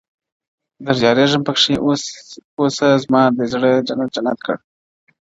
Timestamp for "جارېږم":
1.01-1.41